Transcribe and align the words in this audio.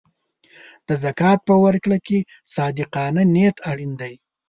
د 0.87 0.89
زکات 1.03 1.39
په 1.47 1.55
ورکړه 1.63 1.97
کې 2.07 2.19
صادقانه 2.55 3.21
نیت 3.35 3.57
اړین 3.71 3.91
دی. 4.01 4.13